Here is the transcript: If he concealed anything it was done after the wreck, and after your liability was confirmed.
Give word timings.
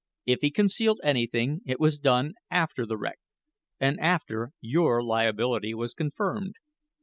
If 0.25 0.41
he 0.41 0.49
concealed 0.49 0.99
anything 1.03 1.61
it 1.63 1.79
was 1.79 1.99
done 1.99 2.33
after 2.49 2.87
the 2.87 2.97
wreck, 2.97 3.19
and 3.79 3.99
after 3.99 4.49
your 4.59 5.03
liability 5.03 5.75
was 5.75 5.93
confirmed. 5.93 6.55